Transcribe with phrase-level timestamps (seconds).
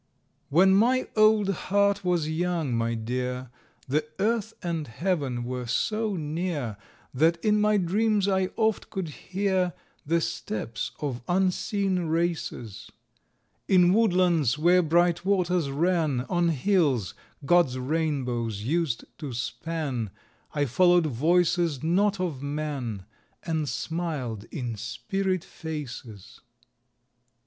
[0.49, 3.51] When my old heart was young, my dear,
[3.87, 6.77] The Earth and Heaven were so near
[7.13, 12.89] That in my dreams I oft could hear The steps of unseen races;
[13.67, 17.13] In woodlands, where bright waters ran, On hills,
[17.45, 20.09] GOD'S rainbows used to span,
[20.55, 23.05] I followed voices not of man,
[23.43, 26.41] And smiled in spirit faces.